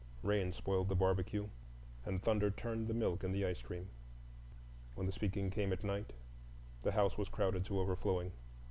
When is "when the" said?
4.95-5.13